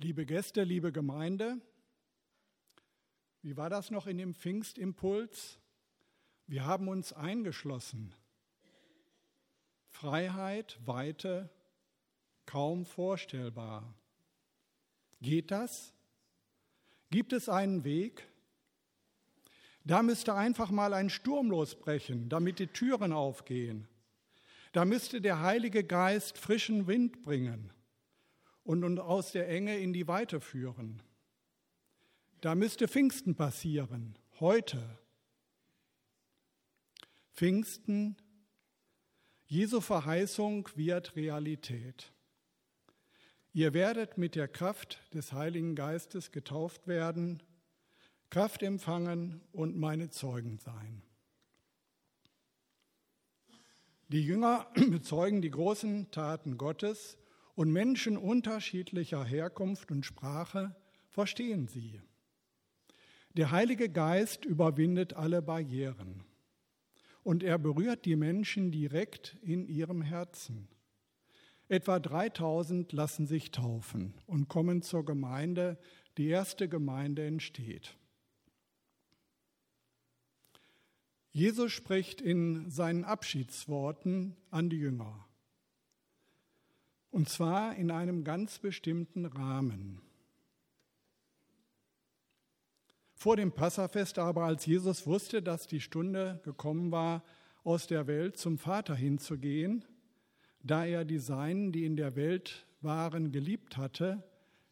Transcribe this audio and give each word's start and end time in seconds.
Liebe 0.00 0.26
Gäste, 0.26 0.62
liebe 0.62 0.92
Gemeinde, 0.92 1.60
wie 3.42 3.56
war 3.56 3.68
das 3.68 3.90
noch 3.90 4.06
in 4.06 4.16
dem 4.16 4.32
Pfingstimpuls? 4.32 5.58
Wir 6.46 6.64
haben 6.64 6.86
uns 6.86 7.12
eingeschlossen. 7.12 8.14
Freiheit, 9.88 10.78
Weite, 10.86 11.50
kaum 12.46 12.86
vorstellbar. 12.86 13.92
Geht 15.20 15.50
das? 15.50 15.92
Gibt 17.10 17.32
es 17.32 17.48
einen 17.48 17.82
Weg? 17.82 18.28
Da 19.82 20.04
müsste 20.04 20.34
einfach 20.34 20.70
mal 20.70 20.94
ein 20.94 21.10
Sturm 21.10 21.50
losbrechen, 21.50 22.28
damit 22.28 22.60
die 22.60 22.68
Türen 22.68 23.12
aufgehen. 23.12 23.88
Da 24.70 24.84
müsste 24.84 25.20
der 25.20 25.40
Heilige 25.40 25.82
Geist 25.82 26.38
frischen 26.38 26.86
Wind 26.86 27.24
bringen 27.24 27.72
und 28.68 28.84
uns 28.84 29.00
aus 29.00 29.32
der 29.32 29.48
Enge 29.48 29.78
in 29.78 29.94
die 29.94 30.06
Weite 30.08 30.42
führen. 30.42 31.00
Da 32.42 32.54
müsste 32.54 32.86
Pfingsten 32.86 33.34
passieren, 33.34 34.18
heute. 34.40 34.98
Pfingsten, 37.32 38.18
Jesu 39.46 39.80
Verheißung 39.80 40.68
wird 40.74 41.16
Realität. 41.16 42.12
Ihr 43.54 43.72
werdet 43.72 44.18
mit 44.18 44.34
der 44.34 44.48
Kraft 44.48 45.00
des 45.14 45.32
Heiligen 45.32 45.74
Geistes 45.74 46.30
getauft 46.30 46.86
werden 46.86 47.42
Kraft 48.28 48.62
empfangen 48.62 49.40
und 49.52 49.78
meine 49.78 50.10
Zeugen 50.10 50.58
sein. 50.58 51.02
Die 54.08 54.22
Jünger 54.22 54.70
bezeugen 54.90 55.40
die 55.40 55.50
großen 55.50 56.10
Taten 56.10 56.58
Gottes 56.58 57.16
und 57.58 57.72
Menschen 57.72 58.16
unterschiedlicher 58.16 59.24
Herkunft 59.24 59.90
und 59.90 60.06
Sprache 60.06 60.76
verstehen 61.10 61.66
sie. 61.66 62.00
Der 63.36 63.50
Heilige 63.50 63.88
Geist 63.88 64.44
überwindet 64.44 65.14
alle 65.14 65.42
Barrieren 65.42 66.22
und 67.24 67.42
er 67.42 67.58
berührt 67.58 68.04
die 68.04 68.14
Menschen 68.14 68.70
direkt 68.70 69.36
in 69.42 69.66
ihrem 69.66 70.02
Herzen. 70.02 70.68
Etwa 71.66 71.98
3000 71.98 72.92
lassen 72.92 73.26
sich 73.26 73.50
taufen 73.50 74.14
und 74.28 74.46
kommen 74.46 74.80
zur 74.80 75.04
Gemeinde, 75.04 75.80
die 76.16 76.28
erste 76.28 76.68
Gemeinde 76.68 77.26
entsteht. 77.26 77.96
Jesus 81.32 81.72
spricht 81.72 82.20
in 82.20 82.70
seinen 82.70 83.02
Abschiedsworten 83.02 84.36
an 84.52 84.70
die 84.70 84.78
Jünger. 84.78 85.27
Und 87.18 87.28
zwar 87.28 87.74
in 87.74 87.90
einem 87.90 88.22
ganz 88.22 88.60
bestimmten 88.60 89.26
Rahmen. 89.26 90.00
Vor 93.12 93.34
dem 93.34 93.50
Passafest 93.50 94.20
aber, 94.20 94.44
als 94.44 94.66
Jesus 94.66 95.04
wusste, 95.04 95.42
dass 95.42 95.66
die 95.66 95.80
Stunde 95.80 96.40
gekommen 96.44 96.92
war, 96.92 97.24
aus 97.64 97.88
der 97.88 98.06
Welt 98.06 98.36
zum 98.36 98.56
Vater 98.56 98.94
hinzugehen, 98.94 99.84
da 100.62 100.86
er 100.86 101.04
die 101.04 101.18
Seinen, 101.18 101.72
die 101.72 101.86
in 101.86 101.96
der 101.96 102.14
Welt 102.14 102.68
waren, 102.82 103.32
geliebt 103.32 103.76
hatte, 103.76 104.22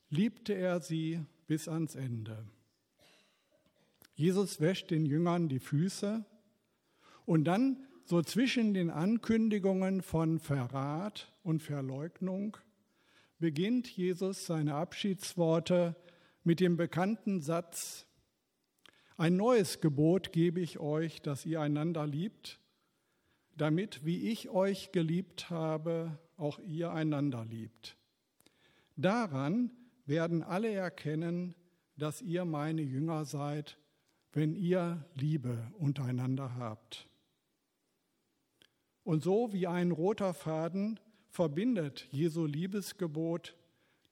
liebte 0.08 0.52
er 0.52 0.80
sie 0.80 1.26
bis 1.48 1.66
ans 1.66 1.96
Ende. 1.96 2.46
Jesus 4.14 4.60
wäscht 4.60 4.92
den 4.92 5.04
Jüngern 5.04 5.48
die 5.48 5.58
Füße 5.58 6.24
und 7.24 7.42
dann 7.42 7.88
so 8.08 8.22
zwischen 8.22 8.72
den 8.72 8.88
Ankündigungen 8.90 10.00
von 10.00 10.38
Verrat 10.38 11.32
und 11.42 11.60
Verleugnung 11.60 12.56
beginnt 13.40 13.88
Jesus 13.88 14.46
seine 14.46 14.76
Abschiedsworte 14.76 15.96
mit 16.44 16.60
dem 16.60 16.76
bekannten 16.76 17.40
Satz, 17.40 18.06
ein 19.16 19.36
neues 19.36 19.80
Gebot 19.80 20.32
gebe 20.32 20.60
ich 20.60 20.78
euch, 20.78 21.20
dass 21.20 21.44
ihr 21.46 21.60
einander 21.60 22.06
liebt, 22.06 22.60
damit, 23.56 24.04
wie 24.04 24.30
ich 24.30 24.50
euch 24.50 24.92
geliebt 24.92 25.50
habe, 25.50 26.16
auch 26.36 26.60
ihr 26.60 26.92
einander 26.92 27.44
liebt. 27.44 27.96
Daran 28.94 29.72
werden 30.04 30.44
alle 30.44 30.70
erkennen, 30.70 31.56
dass 31.96 32.22
ihr 32.22 32.44
meine 32.44 32.82
Jünger 32.82 33.24
seid, 33.24 33.78
wenn 34.32 34.54
ihr 34.54 35.04
Liebe 35.14 35.72
untereinander 35.78 36.54
habt. 36.54 37.08
Und 39.06 39.22
so 39.22 39.52
wie 39.52 39.68
ein 39.68 39.92
roter 39.92 40.34
Faden 40.34 40.98
verbindet 41.28 42.08
Jesu 42.10 42.44
Liebesgebot 42.44 43.54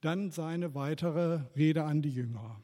dann 0.01 0.31
seine 0.31 0.77
weitere 0.77 1.41
Rede 1.57 1.83
an 1.83 2.01
die 2.01 2.13
Jünger. 2.13 2.61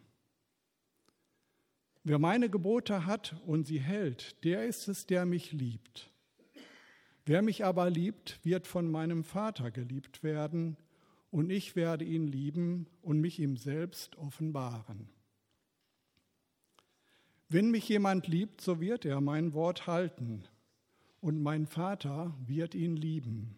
Wer 2.04 2.20
meine 2.20 2.48
Gebote 2.48 3.04
hat 3.04 3.34
und 3.46 3.66
sie 3.66 3.80
hält, 3.80 4.44
der 4.44 4.64
ist 4.64 4.86
es, 4.86 5.06
der 5.06 5.26
mich 5.26 5.50
liebt. 5.50 6.12
Wer 7.24 7.42
mich 7.42 7.64
aber 7.64 7.90
liebt, 7.90 8.38
wird 8.44 8.68
von 8.68 8.88
meinem 8.88 9.24
Vater 9.24 9.72
geliebt 9.72 10.22
werden, 10.22 10.76
und 11.32 11.50
ich 11.50 11.74
werde 11.74 12.04
ihn 12.04 12.28
lieben 12.28 12.86
und 13.02 13.20
mich 13.20 13.40
ihm 13.40 13.56
selbst 13.56 14.16
offenbaren. 14.18 15.08
Wenn 17.48 17.72
mich 17.72 17.88
jemand 17.88 18.28
liebt, 18.28 18.60
so 18.60 18.80
wird 18.80 19.04
er 19.04 19.20
mein 19.20 19.52
Wort 19.52 19.88
halten 19.88 20.44
und 21.20 21.42
mein 21.42 21.66
Vater 21.66 22.34
wird 22.46 22.74
ihn 22.74 22.96
lieben. 22.96 23.56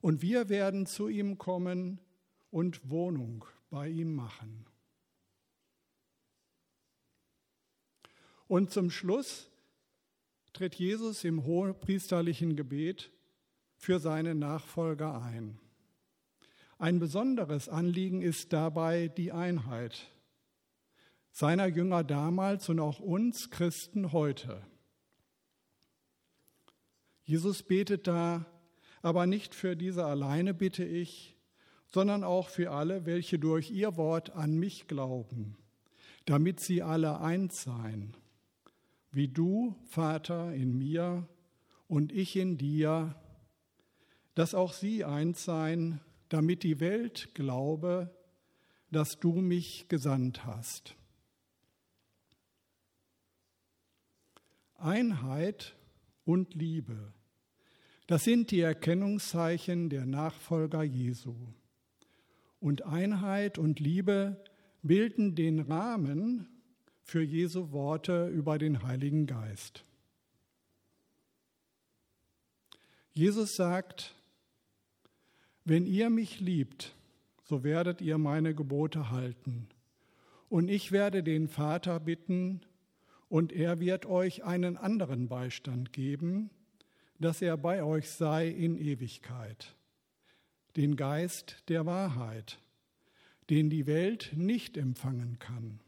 Und 0.00 0.22
wir 0.22 0.48
werden 0.48 0.86
zu 0.86 1.08
ihm 1.08 1.38
kommen 1.38 2.00
und 2.50 2.90
Wohnung 2.90 3.44
bei 3.70 3.88
ihm 3.88 4.14
machen. 4.14 4.66
Und 8.46 8.70
zum 8.70 8.90
Schluss 8.90 9.50
tritt 10.52 10.74
Jesus 10.74 11.24
im 11.24 11.44
hohepriesterlichen 11.44 12.56
Gebet 12.56 13.10
für 13.76 13.98
seine 13.98 14.34
Nachfolger 14.34 15.22
ein. 15.22 15.58
Ein 16.78 16.98
besonderes 16.98 17.68
Anliegen 17.68 18.20
ist 18.20 18.52
dabei 18.52 19.08
die 19.08 19.32
Einheit 19.32 20.12
seiner 21.32 21.66
Jünger 21.66 22.04
damals 22.04 22.68
und 22.68 22.78
auch 22.78 23.00
uns 23.00 23.50
Christen 23.50 24.12
heute. 24.12 24.62
Jesus 27.24 27.62
betet 27.62 28.06
da, 28.06 28.46
aber 29.02 29.26
nicht 29.26 29.54
für 29.54 29.76
diese 29.76 30.04
alleine 30.04 30.54
bitte 30.54 30.84
ich, 30.84 31.36
sondern 31.86 32.24
auch 32.24 32.48
für 32.48 32.70
alle, 32.70 33.04
welche 33.04 33.38
durch 33.38 33.70
ihr 33.70 33.96
Wort 33.96 34.30
an 34.30 34.58
mich 34.58 34.86
glauben, 34.86 35.56
damit 36.24 36.60
sie 36.60 36.82
alle 36.82 37.20
eins 37.20 37.62
seien, 37.62 38.16
wie 39.10 39.28
du, 39.28 39.76
Vater, 39.84 40.54
in 40.54 40.78
mir 40.78 41.28
und 41.88 42.12
ich 42.12 42.36
in 42.36 42.56
dir, 42.56 43.14
dass 44.34 44.54
auch 44.54 44.72
sie 44.72 45.04
eins 45.04 45.44
seien, 45.44 46.00
damit 46.30 46.62
die 46.62 46.80
Welt 46.80 47.34
glaube, 47.34 48.10
dass 48.90 49.20
du 49.20 49.32
mich 49.34 49.88
gesandt 49.88 50.46
hast. 50.46 50.96
Einheit 54.76 55.76
und 56.24 56.54
Liebe. 56.54 57.12
Das 58.06 58.24
sind 58.24 58.50
die 58.50 58.60
Erkennungszeichen 58.60 59.88
der 59.88 60.06
Nachfolger 60.06 60.82
Jesu. 60.82 61.34
Und 62.60 62.82
Einheit 62.82 63.58
und 63.58 63.80
Liebe 63.80 64.42
bilden 64.82 65.34
den 65.34 65.60
Rahmen 65.60 66.48
für 67.02 67.22
Jesu 67.22 67.72
Worte 67.72 68.28
über 68.28 68.58
den 68.58 68.82
Heiligen 68.82 69.26
Geist. 69.26 69.84
Jesus 73.12 73.56
sagt, 73.56 74.14
wenn 75.64 75.86
ihr 75.86 76.10
mich 76.10 76.40
liebt, 76.40 76.94
so 77.44 77.62
werdet 77.62 78.00
ihr 78.00 78.18
meine 78.18 78.54
Gebote 78.54 79.10
halten. 79.10 79.68
Und 80.48 80.68
ich 80.68 80.92
werde 80.92 81.22
den 81.22 81.48
Vater 81.48 82.00
bitten, 82.00 82.62
und 83.32 83.50
er 83.50 83.80
wird 83.80 84.04
euch 84.04 84.44
einen 84.44 84.76
anderen 84.76 85.26
Beistand 85.26 85.94
geben, 85.94 86.50
dass 87.18 87.40
er 87.40 87.56
bei 87.56 87.82
euch 87.82 88.10
sei 88.10 88.46
in 88.46 88.76
Ewigkeit, 88.76 89.74
den 90.76 90.96
Geist 90.96 91.62
der 91.68 91.86
Wahrheit, 91.86 92.58
den 93.48 93.70
die 93.70 93.86
Welt 93.86 94.32
nicht 94.36 94.76
empfangen 94.76 95.38
kann, 95.38 95.80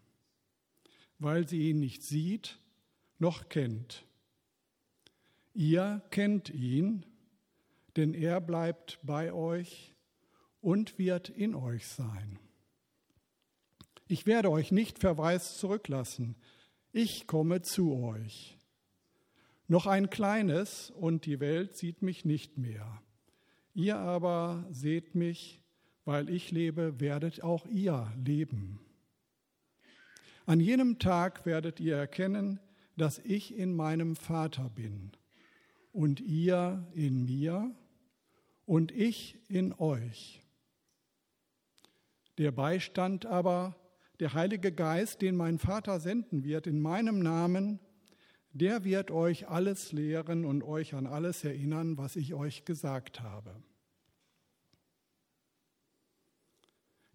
weil 1.18 1.46
sie 1.46 1.68
ihn 1.68 1.80
nicht 1.80 2.02
sieht 2.02 2.58
noch 3.18 3.50
kennt. 3.50 4.06
Ihr 5.52 6.00
kennt 6.10 6.48
ihn, 6.48 7.04
denn 7.94 8.14
er 8.14 8.40
bleibt 8.40 8.98
bei 9.02 9.34
euch 9.34 9.94
und 10.62 10.98
wird 10.98 11.28
in 11.28 11.54
euch 11.54 11.86
sein. 11.88 12.38
Ich 14.08 14.24
werde 14.24 14.50
euch 14.50 14.72
nicht 14.72 14.98
verwaist 14.98 15.58
zurücklassen, 15.58 16.36
ich 16.94 17.26
komme 17.26 17.60
zu 17.60 17.92
euch. 17.92 18.56
Noch 19.66 19.86
ein 19.86 20.10
kleines 20.10 20.90
und 20.90 21.26
die 21.26 21.40
Welt 21.40 21.76
sieht 21.76 22.02
mich 22.02 22.24
nicht 22.24 22.56
mehr. 22.56 23.02
Ihr 23.74 23.96
aber 23.96 24.64
seht 24.70 25.16
mich, 25.16 25.60
weil 26.04 26.30
ich 26.30 26.52
lebe, 26.52 27.00
werdet 27.00 27.42
auch 27.42 27.66
ihr 27.66 28.12
leben. 28.24 28.78
An 30.46 30.60
jenem 30.60 31.00
Tag 31.00 31.44
werdet 31.44 31.80
ihr 31.80 31.96
erkennen, 31.96 32.60
dass 32.96 33.18
ich 33.18 33.56
in 33.56 33.74
meinem 33.74 34.14
Vater 34.14 34.70
bin 34.70 35.10
und 35.92 36.20
ihr 36.20 36.86
in 36.94 37.24
mir 37.24 37.74
und 38.66 38.92
ich 38.92 39.36
in 39.48 39.72
euch. 39.72 40.42
Der 42.38 42.52
Beistand 42.52 43.26
aber, 43.26 43.74
der 44.20 44.34
Heilige 44.34 44.72
Geist, 44.72 45.22
den 45.22 45.36
mein 45.36 45.58
Vater 45.58 46.00
senden 46.00 46.44
wird 46.44 46.66
in 46.66 46.80
meinem 46.80 47.18
Namen, 47.18 47.80
der 48.52 48.84
wird 48.84 49.10
euch 49.10 49.48
alles 49.48 49.92
lehren 49.92 50.44
und 50.44 50.62
euch 50.62 50.94
an 50.94 51.06
alles 51.06 51.42
erinnern, 51.42 51.98
was 51.98 52.14
ich 52.14 52.34
euch 52.34 52.64
gesagt 52.64 53.20
habe. 53.20 53.62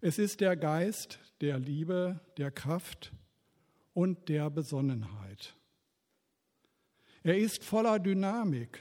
Es 0.02 0.18
ist 0.18 0.40
der 0.40 0.56
Geist 0.56 1.18
der 1.40 1.58
Liebe, 1.58 2.20
der 2.36 2.50
Kraft 2.50 3.12
und 3.94 4.28
der 4.28 4.50
Besonnenheit. 4.50 5.56
Er 7.22 7.38
ist 7.38 7.64
voller 7.64 7.98
Dynamik. 7.98 8.80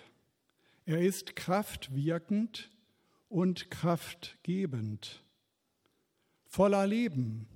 Er 0.85 1.01
ist 1.01 1.35
kraftwirkend 1.35 2.71
und 3.27 3.69
kraftgebend, 3.69 5.23
voller 6.47 6.87
Leben, 6.87 7.47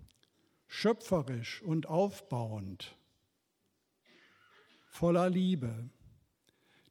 schöpferisch 0.74 1.62
und 1.62 1.86
aufbauend, 1.86 2.98
voller 4.88 5.30
Liebe. 5.30 5.88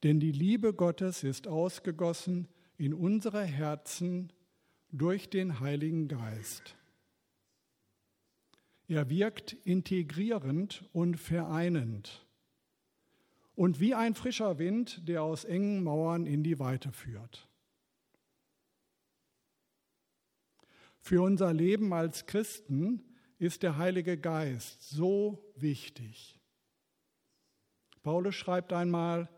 Denn 0.05 0.21
die 0.21 0.31
Liebe 0.31 0.73
Gottes 0.73 1.25
ist 1.25 1.49
ausgegossen 1.49 2.47
in 2.77 2.95
unsere 2.95 3.43
Herzen 3.43 4.33
durch 4.93 5.29
den 5.31 5.59
Heiligen 5.59 6.07
Geist. 6.07 6.77
Er 8.87 9.11
wirkt 9.11 9.53
integrierend 9.65 10.89
und 10.93 11.17
vereinend 11.17 12.25
und 13.57 13.81
wie 13.81 13.95
ein 13.95 14.15
frischer 14.15 14.59
Wind, 14.59 15.09
der 15.09 15.25
aus 15.25 15.45
engen 15.45 15.83
Mauern 15.83 16.27
in 16.27 16.45
die 16.45 16.61
Weite 16.61 16.93
führt. 16.93 17.49
Für 21.01 21.21
unser 21.23 21.53
Leben 21.53 21.93
als 21.93 22.27
Christen 22.27 23.03
ist 23.43 23.65
der 23.65 23.77
Heilige 23.77 24.17
Geist 24.17 24.89
so 24.89 25.53
wichtig. 25.57 26.39
Paulus 28.05 28.37
schreibt 28.37 28.73
einmal, 28.73 29.29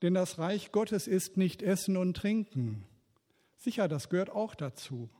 denn 0.00 0.14
das 0.14 0.38
Reich 0.38 0.72
Gottes 0.72 1.06
ist 1.06 1.36
nicht 1.36 1.62
Essen 1.62 1.98
und 1.98 2.16
Trinken. 2.16 2.86
Sicher, 3.56 3.88
das 3.88 4.08
gehört 4.08 4.30
auch 4.30 4.54
dazu. 4.54 5.10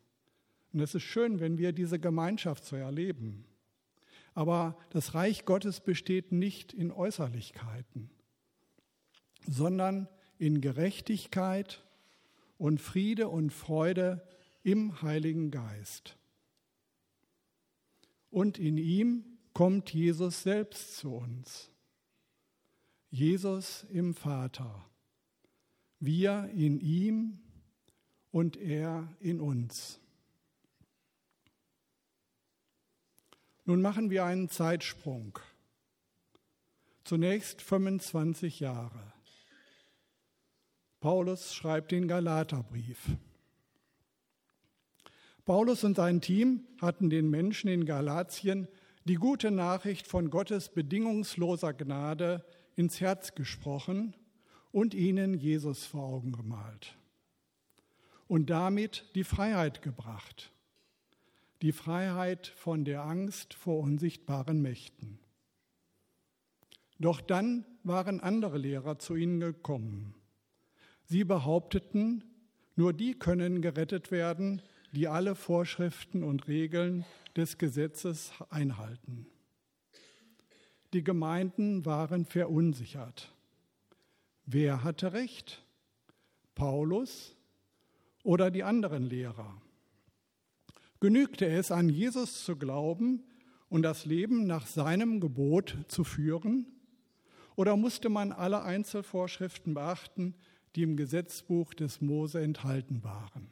Und 0.72 0.80
es 0.80 0.94
ist 0.94 1.02
schön, 1.02 1.40
wenn 1.40 1.58
wir 1.58 1.72
diese 1.72 1.98
Gemeinschaft 1.98 2.64
so 2.64 2.74
erleben. 2.74 3.44
Aber 4.32 4.78
das 4.88 5.12
Reich 5.14 5.44
Gottes 5.44 5.80
besteht 5.80 6.32
nicht 6.32 6.72
in 6.72 6.90
Äußerlichkeiten, 6.90 8.10
sondern 9.46 10.08
in 10.38 10.62
Gerechtigkeit 10.62 11.84
und 12.56 12.80
Friede 12.80 13.28
und 13.28 13.50
Freude 13.52 14.26
im 14.62 15.02
Heiligen 15.02 15.50
Geist. 15.50 16.16
Und 18.32 18.58
in 18.58 18.78
ihm 18.78 19.24
kommt 19.52 19.92
Jesus 19.92 20.42
selbst 20.42 20.96
zu 20.96 21.14
uns. 21.14 21.70
Jesus 23.10 23.84
im 23.90 24.14
Vater. 24.14 24.86
Wir 26.00 26.50
in 26.54 26.80
ihm 26.80 27.38
und 28.30 28.56
er 28.56 29.06
in 29.20 29.38
uns. 29.38 30.00
Nun 33.66 33.82
machen 33.82 34.08
wir 34.08 34.24
einen 34.24 34.48
Zeitsprung. 34.48 35.38
Zunächst 37.04 37.60
25 37.60 38.60
Jahre. 38.60 39.12
Paulus 41.00 41.54
schreibt 41.54 41.92
den 41.92 42.08
Galaterbrief. 42.08 43.10
Paulus 45.44 45.84
und 45.84 45.96
sein 45.96 46.20
Team 46.20 46.66
hatten 46.80 47.10
den 47.10 47.28
Menschen 47.28 47.68
in 47.68 47.84
Galatien 47.84 48.68
die 49.04 49.16
gute 49.16 49.50
Nachricht 49.50 50.06
von 50.06 50.30
Gottes 50.30 50.68
bedingungsloser 50.68 51.72
Gnade 51.72 52.44
ins 52.76 53.00
Herz 53.00 53.34
gesprochen 53.34 54.16
und 54.70 54.94
ihnen 54.94 55.34
Jesus 55.34 55.84
vor 55.84 56.04
Augen 56.04 56.32
gemalt 56.32 56.96
und 58.28 58.50
damit 58.50 59.04
die 59.14 59.24
Freiheit 59.24 59.82
gebracht 59.82 60.52
die 61.62 61.72
Freiheit 61.72 62.48
von 62.48 62.84
der 62.84 63.04
Angst 63.04 63.54
vor 63.54 63.78
unsichtbaren 63.78 64.60
Mächten. 64.60 65.20
Doch 66.98 67.20
dann 67.20 67.64
waren 67.84 68.20
andere 68.20 68.58
Lehrer 68.58 68.98
zu 68.98 69.14
ihnen 69.14 69.38
gekommen. 69.38 70.14
Sie 71.04 71.22
behaupteten, 71.22 72.24
nur 72.74 72.92
die 72.92 73.14
können 73.14 73.62
gerettet 73.62 74.10
werden, 74.10 74.60
die 74.92 75.08
alle 75.08 75.34
Vorschriften 75.34 76.22
und 76.22 76.48
Regeln 76.48 77.04
des 77.34 77.56
Gesetzes 77.56 78.32
einhalten. 78.50 79.26
Die 80.92 81.02
Gemeinden 81.02 81.86
waren 81.86 82.26
verunsichert. 82.26 83.32
Wer 84.44 84.84
hatte 84.84 85.14
recht? 85.14 85.64
Paulus 86.54 87.34
oder 88.22 88.50
die 88.50 88.62
anderen 88.62 89.04
Lehrer? 89.04 89.60
Genügte 91.00 91.46
es, 91.46 91.72
an 91.72 91.88
Jesus 91.88 92.44
zu 92.44 92.56
glauben 92.56 93.24
und 93.70 93.82
das 93.82 94.04
Leben 94.04 94.46
nach 94.46 94.66
seinem 94.66 95.20
Gebot 95.20 95.78
zu 95.88 96.04
führen? 96.04 96.66
Oder 97.56 97.76
musste 97.76 98.10
man 98.10 98.32
alle 98.32 98.62
Einzelvorschriften 98.62 99.72
beachten, 99.72 100.34
die 100.76 100.82
im 100.82 100.96
Gesetzbuch 100.96 101.72
des 101.72 102.02
Mose 102.02 102.42
enthalten 102.42 103.02
waren? 103.02 103.48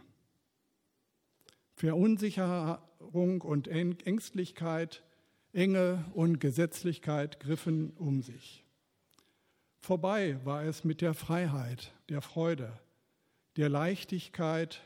Verunsicherung 1.80 3.40
und 3.40 3.66
Ängstlichkeit, 3.66 5.02
Enge 5.54 6.04
und 6.12 6.38
Gesetzlichkeit 6.38 7.40
griffen 7.40 7.94
um 7.96 8.20
sich. 8.20 8.66
Vorbei 9.78 10.38
war 10.44 10.62
es 10.62 10.84
mit 10.84 11.00
der 11.00 11.14
Freiheit, 11.14 11.94
der 12.10 12.20
Freude, 12.20 12.78
der 13.56 13.70
Leichtigkeit, 13.70 14.82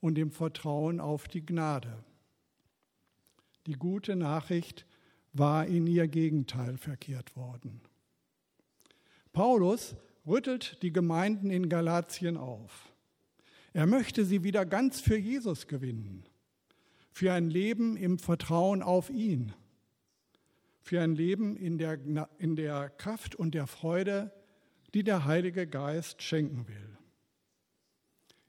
und 0.00 0.16
dem 0.16 0.32
Vertrauen 0.32 0.98
auf 0.98 1.28
die 1.28 1.46
Gnade. 1.46 1.96
Die 3.66 3.74
gute 3.74 4.16
Nachricht 4.16 4.84
war 5.32 5.66
in 5.66 5.86
ihr 5.86 6.08
Gegenteil 6.08 6.76
verkehrt 6.76 7.36
worden. 7.36 7.80
Paulus 9.32 9.94
rüttelt 10.26 10.82
die 10.82 10.92
Gemeinden 10.92 11.50
in 11.50 11.68
Galatien 11.68 12.36
auf. 12.36 12.92
Er 13.76 13.84
möchte 13.84 14.24
sie 14.24 14.42
wieder 14.42 14.64
ganz 14.64 15.00
für 15.00 15.18
Jesus 15.18 15.66
gewinnen, 15.66 16.24
für 17.10 17.34
ein 17.34 17.50
Leben 17.50 17.98
im 17.98 18.18
Vertrauen 18.18 18.82
auf 18.82 19.10
ihn, 19.10 19.52
für 20.80 21.02
ein 21.02 21.14
Leben 21.14 21.58
in 21.58 21.76
der, 21.76 21.98
in 22.38 22.56
der 22.56 22.88
Kraft 22.88 23.34
und 23.34 23.54
der 23.54 23.66
Freude, 23.66 24.32
die 24.94 25.04
der 25.04 25.26
Heilige 25.26 25.66
Geist 25.66 26.22
schenken 26.22 26.66
will. 26.68 26.96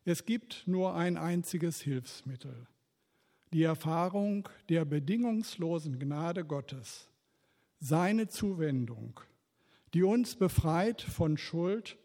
Es 0.06 0.24
gibt 0.24 0.64
nur 0.66 0.96
ein 0.96 1.18
einziges 1.18 1.82
Hilfsmittel, 1.82 2.66
die 3.52 3.64
Erfahrung 3.64 4.48
der 4.70 4.86
bedingungslosen 4.86 6.00
Gnade 6.00 6.46
Gottes, 6.46 7.10
seine 7.82 8.30
Zuwendung, 8.30 9.20
die 9.94 10.04
uns 10.04 10.38
befreit 10.38 11.02
von 11.02 11.38
Schuld, 11.38 11.98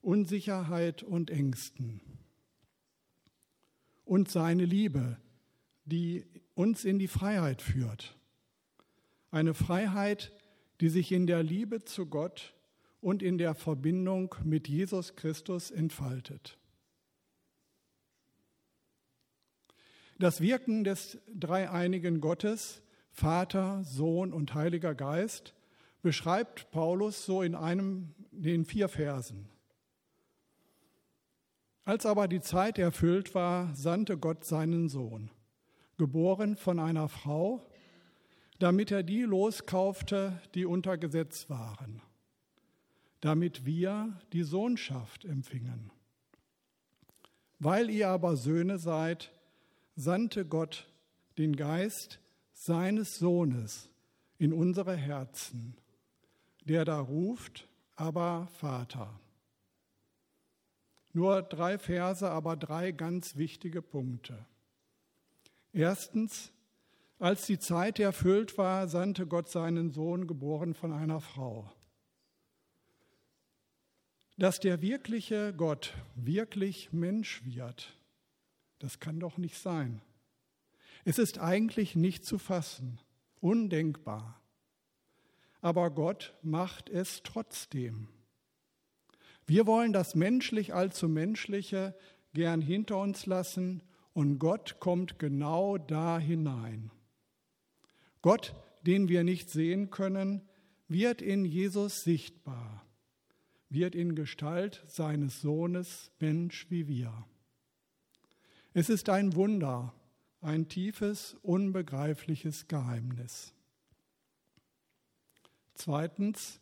Unsicherheit 0.00 1.04
und 1.04 1.30
Ängsten. 1.30 2.00
Und 4.04 4.28
seine 4.28 4.64
Liebe, 4.64 5.16
die 5.84 6.24
uns 6.54 6.84
in 6.84 6.98
die 6.98 7.08
Freiheit 7.08 7.62
führt. 7.62 8.16
Eine 9.30 9.54
Freiheit, 9.54 10.32
die 10.80 10.88
sich 10.88 11.12
in 11.12 11.26
der 11.26 11.42
Liebe 11.42 11.84
zu 11.84 12.06
Gott 12.06 12.54
und 13.00 13.22
in 13.22 13.38
der 13.38 13.54
Verbindung 13.54 14.34
mit 14.44 14.68
Jesus 14.68 15.16
Christus 15.16 15.70
entfaltet. 15.70 16.58
Das 20.18 20.40
Wirken 20.40 20.84
des 20.84 21.18
dreieinigen 21.34 22.20
Gottes, 22.20 22.82
Vater, 23.10 23.82
Sohn 23.84 24.32
und 24.32 24.54
Heiliger 24.54 24.94
Geist, 24.94 25.54
beschreibt 26.00 26.70
Paulus 26.70 27.24
so 27.24 27.42
in 27.42 27.54
einem, 27.54 28.14
den 28.30 28.64
vier 28.64 28.88
Versen. 28.88 29.48
Als 31.84 32.06
aber 32.06 32.28
die 32.28 32.40
Zeit 32.40 32.78
erfüllt 32.78 33.34
war, 33.34 33.74
sandte 33.74 34.16
Gott 34.16 34.44
seinen 34.44 34.88
Sohn, 34.88 35.30
geboren 35.98 36.56
von 36.56 36.78
einer 36.78 37.08
Frau, 37.08 37.68
damit 38.60 38.92
er 38.92 39.02
die 39.02 39.22
loskaufte, 39.22 40.40
die 40.54 40.64
unter 40.64 40.96
Gesetz 40.96 41.50
waren, 41.50 42.00
damit 43.20 43.66
wir 43.66 44.20
die 44.32 44.44
Sohnschaft 44.44 45.24
empfingen. 45.24 45.90
Weil 47.58 47.90
ihr 47.90 48.08
aber 48.08 48.36
Söhne 48.36 48.78
seid, 48.78 49.32
sandte 49.96 50.44
Gott 50.44 50.88
den 51.38 51.56
Geist 51.56 52.20
seines 52.52 53.18
Sohnes 53.18 53.88
in 54.38 54.52
unsere 54.52 54.94
Herzen, 54.94 55.76
der 56.64 56.84
da 56.84 57.00
ruft, 57.00 57.68
aber 57.96 58.48
Vater. 58.58 59.18
Nur 61.12 61.42
drei 61.42 61.78
Verse, 61.78 62.28
aber 62.28 62.56
drei 62.56 62.92
ganz 62.92 63.36
wichtige 63.36 63.82
Punkte. 63.82 64.46
Erstens, 65.72 66.52
als 67.18 67.46
die 67.46 67.58
Zeit 67.58 67.98
erfüllt 67.98 68.58
war, 68.58 68.88
sandte 68.88 69.26
Gott 69.26 69.48
seinen 69.48 69.90
Sohn, 69.90 70.26
geboren 70.26 70.74
von 70.74 70.92
einer 70.92 71.20
Frau. 71.20 71.70
Dass 74.38 74.58
der 74.58 74.80
wirkliche 74.80 75.52
Gott 75.54 75.94
wirklich 76.14 76.92
Mensch 76.92 77.44
wird, 77.44 77.96
das 78.78 78.98
kann 78.98 79.20
doch 79.20 79.38
nicht 79.38 79.58
sein. 79.58 80.00
Es 81.04 81.18
ist 81.18 81.38
eigentlich 81.38 81.94
nicht 81.94 82.24
zu 82.24 82.38
fassen, 82.38 82.98
undenkbar. 83.40 84.40
Aber 85.60 85.90
Gott 85.90 86.34
macht 86.42 86.88
es 86.88 87.22
trotzdem. 87.22 88.08
Wir 89.52 89.66
wollen 89.66 89.92
das 89.92 90.14
menschlich 90.14 90.72
allzu 90.72 91.10
menschliche 91.10 91.94
gern 92.32 92.62
hinter 92.62 92.96
uns 92.96 93.26
lassen 93.26 93.82
und 94.14 94.38
Gott 94.38 94.80
kommt 94.80 95.18
genau 95.18 95.76
da 95.76 96.18
hinein. 96.18 96.90
Gott, 98.22 98.54
den 98.86 99.08
wir 99.08 99.24
nicht 99.24 99.50
sehen 99.50 99.90
können, 99.90 100.40
wird 100.88 101.20
in 101.20 101.44
Jesus 101.44 102.02
sichtbar, 102.02 102.86
wird 103.68 103.94
in 103.94 104.14
Gestalt 104.14 104.82
seines 104.86 105.42
Sohnes 105.42 106.10
Mensch 106.18 106.70
wie 106.70 106.88
wir. 106.88 107.12
Es 108.72 108.88
ist 108.88 109.10
ein 109.10 109.36
Wunder, 109.36 109.92
ein 110.40 110.68
tiefes, 110.68 111.36
unbegreifliches 111.42 112.68
Geheimnis. 112.68 113.52
Zweitens, 115.74 116.61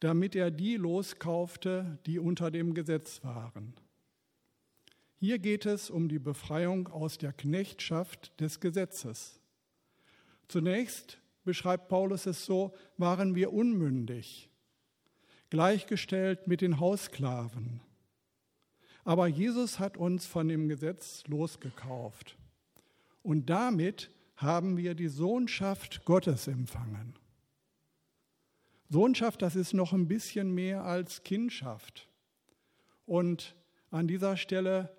damit 0.00 0.34
er 0.34 0.50
die 0.50 0.76
loskaufte, 0.76 1.98
die 2.06 2.18
unter 2.18 2.50
dem 2.50 2.74
Gesetz 2.74 3.22
waren. 3.24 3.74
Hier 5.18 5.38
geht 5.38 5.64
es 5.64 5.88
um 5.88 6.08
die 6.08 6.18
Befreiung 6.18 6.88
aus 6.88 7.18
der 7.18 7.32
Knechtschaft 7.32 8.38
des 8.40 8.60
Gesetzes. 8.60 9.40
Zunächst 10.48 11.18
beschreibt 11.44 11.88
Paulus 11.88 12.26
es 12.26 12.44
so, 12.44 12.74
waren 12.98 13.34
wir 13.34 13.52
unmündig, 13.52 14.50
gleichgestellt 15.48 16.46
mit 16.46 16.60
den 16.60 16.78
Haussklaven. 16.78 17.80
Aber 19.04 19.28
Jesus 19.28 19.78
hat 19.78 19.96
uns 19.96 20.26
von 20.26 20.48
dem 20.48 20.68
Gesetz 20.68 21.22
losgekauft. 21.28 22.36
Und 23.22 23.48
damit 23.48 24.10
haben 24.36 24.76
wir 24.76 24.94
die 24.94 25.08
Sohnschaft 25.08 26.04
Gottes 26.04 26.48
empfangen. 26.48 27.14
Sohnschaft, 28.88 29.42
das 29.42 29.56
ist 29.56 29.74
noch 29.74 29.92
ein 29.92 30.08
bisschen 30.08 30.54
mehr 30.54 30.84
als 30.84 31.22
Kindschaft. 31.22 32.08
Und 33.04 33.54
an 33.90 34.08
dieser 34.08 34.36
Stelle, 34.36 34.90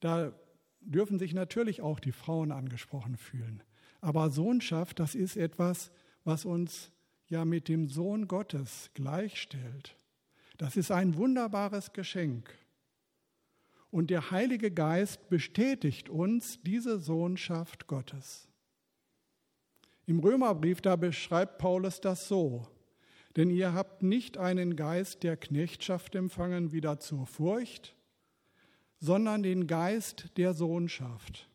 da 0.00 0.32
dürfen 0.80 1.18
sich 1.18 1.34
natürlich 1.34 1.80
auch 1.80 2.00
die 2.00 2.12
Frauen 2.12 2.52
angesprochen 2.52 3.16
fühlen. 3.16 3.62
Aber 4.00 4.30
Sohnschaft, 4.30 4.98
das 4.98 5.14
ist 5.14 5.36
etwas, 5.36 5.90
was 6.24 6.44
uns 6.44 6.90
ja 7.28 7.44
mit 7.44 7.68
dem 7.68 7.88
Sohn 7.88 8.28
Gottes 8.28 8.90
gleichstellt. 8.94 9.96
Das 10.58 10.76
ist 10.76 10.90
ein 10.90 11.16
wunderbares 11.16 11.92
Geschenk. 11.92 12.54
Und 13.90 14.10
der 14.10 14.30
Heilige 14.30 14.70
Geist 14.70 15.28
bestätigt 15.28 16.08
uns 16.08 16.60
diese 16.62 16.98
Sohnschaft 16.98 17.86
Gottes. 17.86 18.48
Im 20.06 20.18
Römerbrief, 20.18 20.80
da 20.80 20.96
beschreibt 20.96 21.58
Paulus 21.58 22.00
das 22.00 22.26
so. 22.26 22.66
Denn 23.36 23.50
ihr 23.50 23.72
habt 23.72 24.02
nicht 24.02 24.36
einen 24.36 24.76
Geist 24.76 25.22
der 25.22 25.36
Knechtschaft 25.36 26.14
empfangen, 26.14 26.72
wieder 26.72 27.00
zur 27.00 27.26
Furcht, 27.26 27.94
sondern 28.98 29.42
den 29.42 29.66
Geist 29.66 30.36
der 30.36 30.54
Sohnschaft. 30.54 31.48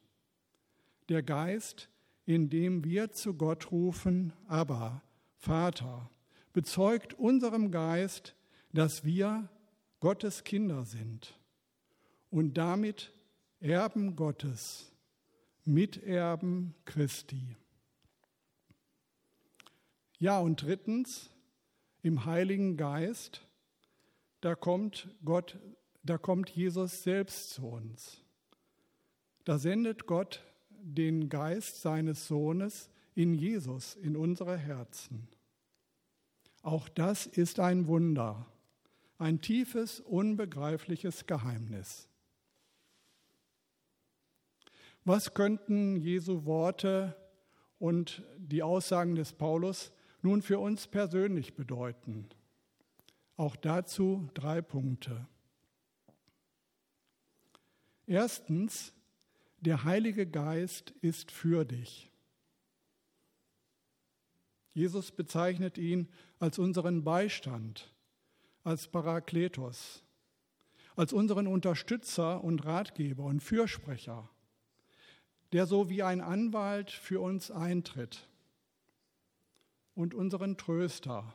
Der 1.10 1.24
Geist, 1.24 1.90
in 2.26 2.50
dem 2.50 2.84
wir 2.84 3.12
zu 3.12 3.36
Gott 3.36 3.72
rufen, 3.72 4.34
aber 4.48 5.02
Vater, 5.36 6.10
bezeugt 6.52 7.14
unserem 7.14 7.72
Geist, 7.72 8.36
dass 8.74 9.06
wir 9.06 9.48
Gottes 10.00 10.44
Kinder 10.44 10.84
sind 10.84 11.40
und 12.30 12.56
damit 12.56 13.14
Erben 13.60 14.16
Gottes, 14.16 14.92
Miterben 15.64 16.76
Christi. 16.86 17.56
Ja, 20.20 20.40
und 20.40 20.62
drittens, 20.62 21.30
im 22.04 22.25
Heiligen 22.25 22.77
Geist, 22.77 23.46
da 24.42 24.56
kommt 24.56 25.10
Gott, 25.25 25.58
da 26.04 26.18
kommt 26.18 26.50
Jesus 26.50 27.04
selbst 27.04 27.51
zu 27.51 27.68
uns. 27.68 28.24
Da 29.46 29.58
sendet 29.58 30.06
Gott 30.06 30.44
den 30.70 31.30
Geist 31.30 31.82
seines 31.82 32.27
Sohnes 32.27 32.89
in 33.16 33.34
Jesus, 33.34 33.96
in 33.96 34.16
unsere 34.16 34.58
Herzen. 34.58 35.27
Auch 36.62 36.89
das 36.89 37.25
ist 37.25 37.60
ein 37.60 37.88
Wunder, 37.88 38.46
ein 39.18 39.42
tiefes, 39.42 40.00
unbegreifliches 40.01 41.25
Geheimnis. 41.25 42.08
Was 45.04 45.34
könnten 45.34 45.96
Jesu 45.96 46.46
Worte 46.46 47.16
und 47.80 48.24
die 48.38 48.63
Aussagen 48.63 49.16
des 49.16 49.32
Paulus 49.32 49.94
nun 50.22 50.42
für 50.42 50.60
uns 50.60 50.88
persönlich 50.88 51.56
bedeuten? 51.56 52.28
Auch 53.36 53.56
dazu 53.56 54.30
drei 54.34 54.62
Punkte. 54.62 55.28
Erstens, 58.06 58.94
der 59.60 59.84
Heilige 59.84 60.26
Geist 60.26 60.92
ist 61.02 61.32
für 61.32 61.66
dich. 61.66 62.12
Jesus 64.74 65.12
bezeichnet 65.12 65.78
ihn 65.78 66.08
als 66.40 66.60
unseren 66.60 67.04
Beistand, 67.04 67.94
als 68.64 68.88
Parakletos, 68.88 70.04
als 70.96 71.14
unseren 71.14 71.48
Unterstützer 71.48 72.44
und 72.44 72.66
Ratgeber 72.66 73.24
und 73.24 73.42
Fürsprecher 73.42 74.30
der 75.54 75.66
so 75.66 75.90
wie 75.90 76.04
ein 76.04 76.22
Anwalt 76.22 76.92
für 76.92 77.22
uns 77.22 77.52
eintritt 77.52 78.28
und 79.98 80.13
unseren 80.13 80.58
Tröster, 80.58 81.34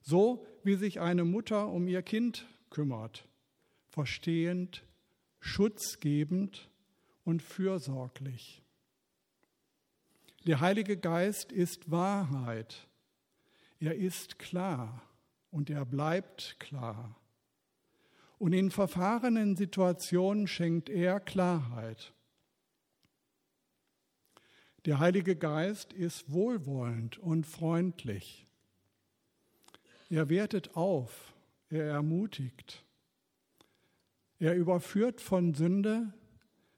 so 0.00 0.46
wie 0.64 0.76
sich 0.76 0.98
eine 1.00 1.24
Mutter 1.24 1.68
um 1.68 1.86
ihr 1.88 2.02
Kind 2.02 2.48
kümmert, 2.70 3.28
verstehend, 3.90 4.82
schutzgebend 5.40 6.70
und 7.24 7.42
fürsorglich. 7.42 8.62
Der 10.46 10.60
Heilige 10.60 10.96
Geist 10.96 11.52
ist 11.52 11.90
Wahrheit. 11.90 12.88
Er 13.78 13.96
ist 13.96 14.38
klar 14.38 15.02
und 15.50 15.68
er 15.68 15.84
bleibt 15.84 16.56
klar. 16.58 17.14
Und 18.38 18.54
in 18.54 18.70
verfahrenen 18.70 19.54
Situationen 19.54 20.46
schenkt 20.46 20.88
er 20.88 21.20
Klarheit. 21.20 22.14
Der 24.86 25.00
Heilige 25.00 25.34
Geist 25.34 25.92
ist 25.92 26.32
wohlwollend 26.32 27.18
und 27.18 27.44
freundlich. 27.44 28.46
Er 30.08 30.28
wertet 30.28 30.76
auf, 30.76 31.34
er 31.70 31.86
ermutigt. 31.86 32.84
Er 34.38 34.54
überführt 34.54 35.20
von 35.20 35.54
Sünde, 35.54 36.14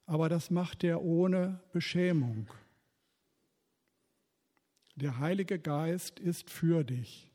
aber 0.06 0.30
das 0.30 0.50
macht 0.50 0.84
er 0.84 1.02
ohne 1.02 1.60
Beschämung. 1.72 2.48
Der 4.94 5.18
Heilige 5.18 5.58
Geist 5.58 6.18
ist 6.18 6.48
für 6.48 6.84
dich. 6.84 7.30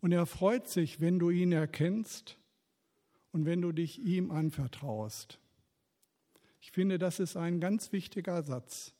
Und 0.00 0.12
er 0.12 0.26
freut 0.26 0.68
sich, 0.68 1.00
wenn 1.00 1.18
du 1.18 1.30
ihn 1.30 1.50
erkennst 1.50 2.38
und 3.32 3.44
wenn 3.44 3.60
du 3.60 3.72
dich 3.72 3.98
ihm 3.98 4.30
anvertraust. 4.30 5.40
Ich 6.60 6.70
finde, 6.70 6.96
das 6.96 7.18
ist 7.18 7.36
ein 7.36 7.58
ganz 7.58 7.90
wichtiger 7.90 8.44
Satz. 8.44 8.93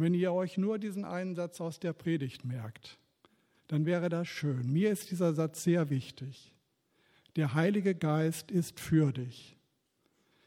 Wenn 0.00 0.14
ihr 0.14 0.32
euch 0.32 0.56
nur 0.56 0.78
diesen 0.78 1.04
einen 1.04 1.34
Satz 1.34 1.60
aus 1.60 1.78
der 1.78 1.92
Predigt 1.92 2.46
merkt, 2.46 2.98
dann 3.68 3.84
wäre 3.84 4.08
das 4.08 4.28
schön. 4.28 4.72
Mir 4.72 4.90
ist 4.90 5.10
dieser 5.10 5.34
Satz 5.34 5.62
sehr 5.62 5.90
wichtig. 5.90 6.54
Der 7.36 7.52
Heilige 7.52 7.94
Geist 7.94 8.50
ist 8.50 8.80
für 8.80 9.12
dich. 9.12 9.58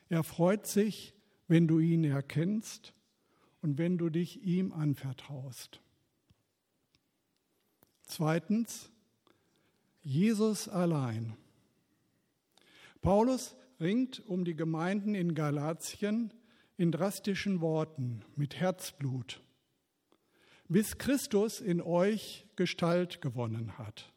Er 0.09 0.23
freut 0.23 0.65
sich, 0.65 1.13
wenn 1.47 1.67
du 1.67 1.77
ihn 1.77 2.03
erkennst 2.03 2.95
und 3.61 3.77
wenn 3.77 3.99
du 3.99 4.09
dich 4.09 4.41
ihm 4.41 4.73
anvertraust. 4.73 5.81
Zweitens, 8.07 8.89
Jesus 10.01 10.67
allein. 10.67 11.37
Paulus 13.03 13.55
ringt 13.79 14.19
um 14.27 14.45
die 14.45 14.55
Gemeinden 14.55 15.13
in 15.13 15.35
Galatien 15.35 16.33
in 16.75 16.91
drastischen 16.91 17.61
Worten, 17.61 18.23
mit 18.35 18.55
Herzblut, 18.55 19.42
bis 20.69 20.97
Christus 20.97 21.61
in 21.61 21.81
euch 21.81 22.45
Gestalt 22.55 23.21
gewonnen 23.21 23.77
hat. 23.77 24.11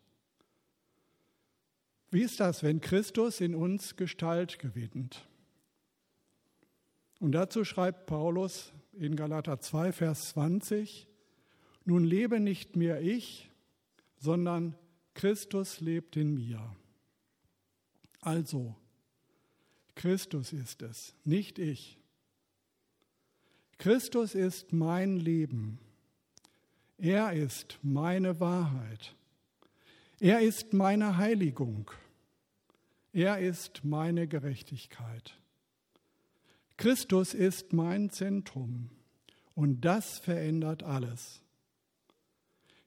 Wie 2.11 2.23
ist 2.23 2.41
das, 2.41 2.63
wenn 2.63 2.81
Christus 2.81 3.41
in 3.41 3.55
uns 3.55 3.97
Gestalt 3.97 4.59
gewinnt? 4.59 5.27
Und 7.19 7.33
dazu 7.33 7.65
schreibt 7.65 8.07
Paulus 8.07 8.73
in 8.93 9.17
Galater 9.17 9.61
2, 9.61 9.93
Vers 9.93 10.31
20, 10.31 11.09
nun 11.85 12.05
lebe 12.05 12.41
nicht 12.41 12.77
mehr 12.77 13.01
ich, 13.01 13.51
sondern 14.19 14.75
Christus 15.15 15.81
lebt 15.81 16.17
in 16.17 16.35
mir. 16.35 16.75
Also, 18.21 18.75
Christus 19.95 20.53
ist 20.53 20.83
es, 20.83 21.15
nicht 21.25 21.59
ich. 21.59 21.99
Christus 23.79 24.35
ist 24.35 24.73
mein 24.73 25.17
Leben. 25.17 25.79
Er 26.99 27.33
ist 27.33 27.79
meine 27.83 28.41
Wahrheit. 28.41 29.15
Er 30.19 30.41
ist 30.41 30.73
meine 30.73 31.19
Heiligung. 31.19 31.91
Er 33.13 33.39
ist 33.39 33.85
meine 33.85 34.27
Gerechtigkeit. 34.27 35.39
Christus 36.77 37.35
ist 37.35 37.73
mein 37.73 38.11
Zentrum 38.11 38.91
und 39.55 39.83
das 39.83 40.19
verändert 40.19 40.83
alles. 40.83 41.43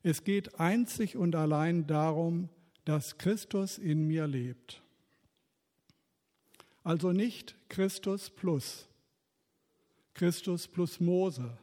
Es 0.03 0.23
geht 0.23 0.59
einzig 0.59 1.17
und 1.17 1.35
allein 1.35 1.87
darum, 1.87 2.49
dass 2.85 3.17
Christus 3.17 3.77
in 3.77 4.07
mir 4.07 4.27
lebt. 4.27 4.81
Also 6.83 7.11
nicht 7.11 7.55
Christus 7.67 8.29
plus, 8.29 8.87
Christus 10.13 10.67
plus 10.67 10.99
Mose, 10.99 11.57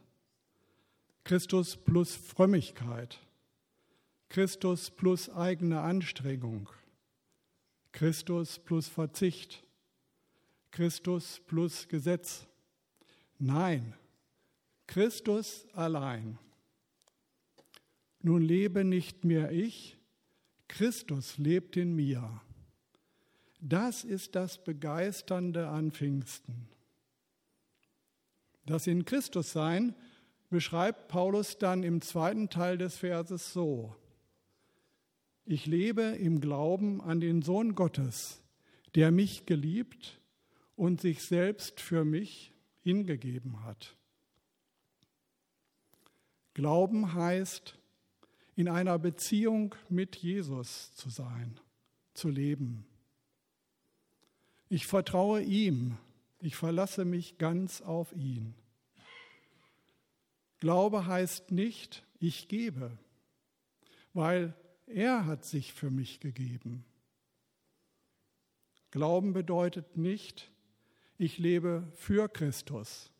Christus 1.27 1.75
plus 1.75 2.15
Frömmigkeit, 2.15 3.19
Christus 4.29 4.89
plus 4.89 5.29
eigene 5.29 5.81
Anstrengung, 5.81 6.69
Christus 7.91 8.57
plus 8.59 8.87
Verzicht, 8.87 9.61
Christus 10.71 11.41
plus 11.45 11.89
Gesetz. 11.89 12.47
Nein, 13.39 13.93
Christus 14.87 15.67
allein. 15.73 16.39
Nun 18.21 18.41
lebe 18.41 18.85
nicht 18.85 19.25
mehr 19.25 19.51
ich, 19.51 19.97
Christus 20.69 21.37
lebt 21.37 21.75
in 21.75 21.93
mir. 21.93 22.41
Das 23.59 24.05
ist 24.05 24.33
das 24.35 24.63
Begeisternde 24.63 25.67
an 25.67 25.91
Pfingsten. 25.91 26.69
Das 28.65 28.87
in 28.87 29.03
Christus 29.03 29.51
sein 29.51 29.93
beschreibt 30.49 31.07
Paulus 31.07 31.57
dann 31.57 31.83
im 31.83 32.01
zweiten 32.01 32.49
Teil 32.49 32.77
des 32.77 32.97
Verses 32.97 33.53
so. 33.53 33.95
Ich 35.45 35.65
lebe 35.65 36.01
im 36.01 36.41
Glauben 36.41 37.01
an 37.01 37.19
den 37.19 37.41
Sohn 37.41 37.75
Gottes, 37.75 38.41
der 38.95 39.11
mich 39.11 39.45
geliebt 39.45 40.19
und 40.75 41.01
sich 41.01 41.23
selbst 41.23 41.79
für 41.79 42.05
mich 42.05 42.53
hingegeben 42.83 43.63
hat. 43.63 43.95
Glauben 46.53 47.13
heißt, 47.13 47.77
in 48.55 48.67
einer 48.67 48.97
Beziehung 48.97 49.75
mit 49.87 50.15
Jesus 50.15 50.93
zu 50.95 51.09
sein, 51.09 51.59
zu 52.13 52.29
leben. 52.29 52.85
Ich 54.67 54.87
vertraue 54.87 55.41
ihm, 55.43 55.97
ich 56.39 56.55
verlasse 56.55 57.05
mich 57.05 57.37
ganz 57.37 57.81
auf 57.81 58.11
ihn. 58.13 58.55
Glaube 60.59 61.05
heißt 61.05 61.51
nicht, 61.51 62.03
ich 62.19 62.47
gebe, 62.47 62.97
weil 64.13 64.53
er 64.85 65.25
hat 65.25 65.45
sich 65.45 65.73
für 65.73 65.91
mich 65.91 66.19
gegeben. 66.19 66.85
Glauben 68.91 69.33
bedeutet 69.33 69.97
nicht, 69.97 70.51
ich 71.17 71.37
lebe 71.37 71.91
für 71.95 72.29
Christus, 72.29 73.11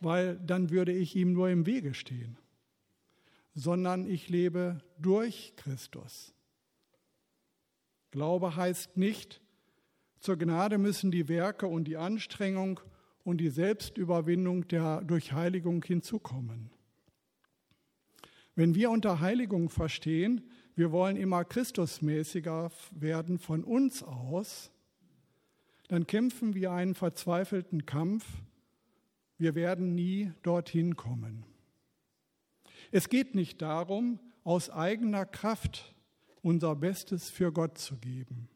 weil 0.00 0.38
dann 0.38 0.70
würde 0.70 0.92
ich 0.92 1.16
ihm 1.16 1.32
nur 1.32 1.48
im 1.48 1.66
Wege 1.66 1.94
stehen 1.94 2.38
sondern 3.58 4.06
ich 4.06 4.28
lebe 4.28 4.80
durch 4.98 5.52
Christus. 5.56 6.32
Glaube 8.12 8.54
heißt 8.54 8.96
nicht, 8.96 9.40
zur 10.20 10.36
Gnade 10.36 10.78
müssen 10.78 11.10
die 11.10 11.28
Werke 11.28 11.66
und 11.66 11.84
die 11.84 11.96
Anstrengung 11.96 12.80
und 13.28 13.42
die 13.42 13.50
Selbstüberwindung 13.50 14.68
der 14.68 15.02
durch 15.02 15.34
Heiligung 15.34 15.84
hinzukommen. 15.84 16.70
Wenn 18.54 18.74
wir 18.74 18.90
unter 18.90 19.20
Heiligung 19.20 19.68
verstehen, 19.68 20.48
wir 20.74 20.92
wollen 20.92 21.18
immer 21.18 21.44
Christusmäßiger 21.44 22.70
werden 22.92 23.38
von 23.38 23.64
uns 23.64 24.02
aus, 24.02 24.70
dann 25.88 26.06
kämpfen 26.06 26.54
wir 26.54 26.72
einen 26.72 26.94
verzweifelten 26.94 27.84
Kampf. 27.84 28.24
Wir 29.36 29.54
werden 29.54 29.94
nie 29.94 30.32
dorthin 30.42 30.96
kommen. 30.96 31.44
Es 32.92 33.10
geht 33.10 33.34
nicht 33.34 33.60
darum, 33.60 34.20
aus 34.42 34.70
eigener 34.70 35.26
Kraft 35.26 35.94
unser 36.40 36.74
Bestes 36.74 37.28
für 37.28 37.52
Gott 37.52 37.76
zu 37.76 37.98
geben, 37.98 38.48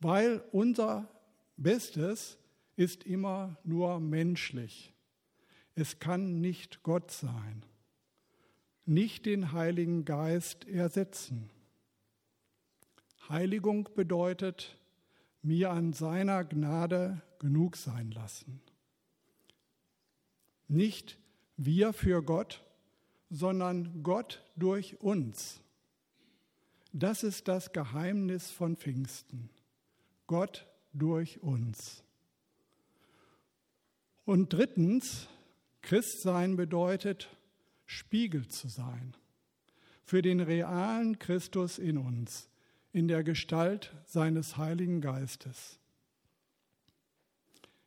weil 0.00 0.42
unser 0.50 1.08
Bestes 1.56 2.36
ist 2.76 3.04
immer 3.04 3.56
nur 3.64 4.00
menschlich. 4.00 4.92
Es 5.74 5.98
kann 5.98 6.40
nicht 6.40 6.82
Gott 6.82 7.10
sein, 7.10 7.64
nicht 8.84 9.26
den 9.26 9.52
Heiligen 9.52 10.04
Geist 10.04 10.66
ersetzen. 10.68 11.50
Heiligung 13.28 13.88
bedeutet, 13.94 14.78
mir 15.42 15.70
an 15.70 15.92
seiner 15.92 16.44
Gnade 16.44 17.22
genug 17.38 17.76
sein 17.76 18.10
lassen. 18.10 18.60
Nicht 20.68 21.18
wir 21.56 21.92
für 21.92 22.22
Gott, 22.22 22.64
sondern 23.30 24.02
Gott 24.02 24.44
durch 24.56 25.00
uns. 25.00 25.60
Das 26.92 27.22
ist 27.22 27.48
das 27.48 27.72
Geheimnis 27.72 28.50
von 28.50 28.76
Pfingsten. 28.76 29.50
Gott 30.26 30.66
durch 30.92 31.42
uns. 31.42 32.02
Und 34.26 34.52
drittens, 34.52 35.28
Christsein 35.82 36.56
bedeutet, 36.56 37.30
Spiegel 37.84 38.48
zu 38.48 38.68
sein 38.68 39.16
für 40.02 40.20
den 40.20 40.40
realen 40.40 41.20
Christus 41.20 41.78
in 41.78 41.96
uns, 41.96 42.50
in 42.92 43.06
der 43.06 43.22
Gestalt 43.22 43.94
seines 44.04 44.56
Heiligen 44.56 45.00
Geistes. 45.00 45.78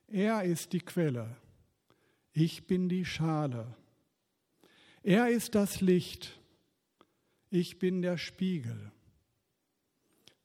Er 0.08 0.44
ist 0.44 0.72
die 0.72 0.80
Quelle, 0.80 1.36
ich 2.32 2.68
bin 2.68 2.88
die 2.88 3.04
Schale. 3.04 3.76
Er 5.04 5.30
ist 5.30 5.56
das 5.56 5.82
Licht, 5.82 6.40
ich 7.50 7.80
bin 7.80 8.02
der 8.02 8.18
Spiegel. 8.18 8.94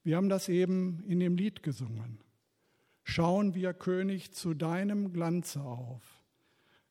Wir 0.03 0.17
haben 0.17 0.29
das 0.29 0.49
eben 0.49 1.05
in 1.07 1.21
dem 1.21 1.37
Lied 1.37 1.63
gesungen. 1.63 2.24
Schauen 3.07 3.53
wir, 3.53 3.73
König, 3.73 4.33
zu 4.33 4.55
deinem 4.55 5.13
Glanze 5.13 5.61
auf, 5.61 6.01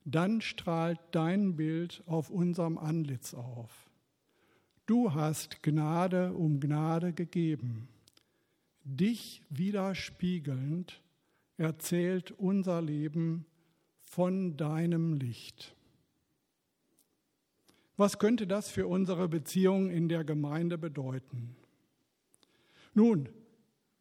dann 0.04 0.40
strahlt 0.40 1.00
dein 1.10 1.56
Bild 1.56 2.04
auf 2.06 2.30
unserem 2.30 2.78
Antlitz 2.78 3.34
auf. 3.34 3.90
Du 4.86 5.12
hast 5.12 5.62
Gnade 5.64 6.32
um 6.32 6.60
Gnade 6.60 7.12
gegeben. 7.12 7.88
Dich 8.84 9.42
widerspiegelnd 9.50 11.02
erzählt 11.56 12.30
unser 12.30 12.80
Leben 12.80 13.44
von 13.98 14.56
deinem 14.56 15.14
Licht. 15.14 15.74
Was 17.96 18.20
könnte 18.20 18.46
das 18.46 18.70
für 18.70 18.86
unsere 18.86 19.28
Beziehung 19.28 19.90
in 19.90 20.08
der 20.08 20.22
Gemeinde 20.22 20.78
bedeuten? 20.78 21.56
Nun, 22.94 23.28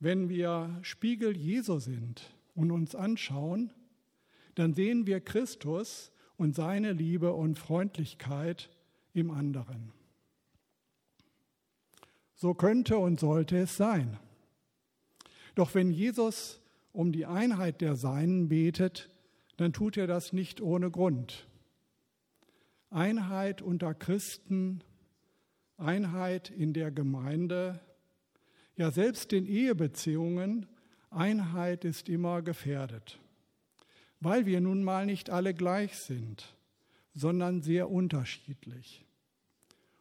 wenn 0.04 0.28
wir 0.28 0.80
Spiegel 0.82 1.36
Jesu 1.36 1.80
sind 1.80 2.30
und 2.56 2.72
uns 2.72 2.94
anschauen, 2.94 3.72
dann 4.56 4.74
sehen 4.74 5.08
wir 5.08 5.22
Christus 5.22 6.12
und 6.36 6.56
seine 6.56 6.92
Liebe 6.92 7.32
und 7.32 7.58
Freundlichkeit 7.58 8.70
im 9.14 9.32
anderen. 9.32 9.94
So 12.36 12.54
könnte 12.54 12.98
und 12.98 13.20
sollte 13.20 13.58
es 13.58 13.78
sein. 13.78 14.20
Doch 15.56 15.74
wenn 15.74 15.90
Jesus 15.90 16.60
um 16.92 17.14
die 17.14 17.26
Einheit 17.26 17.80
der 17.80 17.96
Seinen 17.96 18.50
betet, 18.50 19.10
dann 19.56 19.72
tut 19.72 19.96
er 19.96 20.08
das 20.08 20.34
nicht 20.34 20.60
ohne 20.60 20.92
Grund. 20.92 21.48
Einheit 22.90 23.62
unter 23.62 23.94
Christen, 23.94 24.84
Einheit 25.78 26.50
in 26.50 26.74
der 26.74 26.92
Gemeinde, 26.92 27.80
ja 28.76 28.92
selbst 28.92 29.34
in 29.34 29.46
Ehebeziehungen, 29.46 30.68
Einheit 31.10 31.86
ist 31.86 32.10
immer 32.10 32.42
gefährdet, 32.42 33.20
weil 34.20 34.46
wir 34.46 34.62
nun 34.62 34.84
mal 34.84 35.06
nicht 35.06 35.30
alle 35.30 35.54
gleich 35.54 35.98
sind, 35.98 36.56
sondern 37.14 37.62
sehr 37.62 37.90
unterschiedlich. 37.90 39.06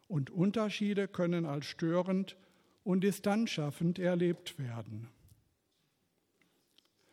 Und 0.09 0.31
Unterschiede 0.31 1.09
können 1.09 1.45
als 1.45 1.67
störend 1.67 2.37
und 2.85 3.03
distanzschaffend 3.03 3.99
erlebt 3.99 4.59
werden. 4.59 5.09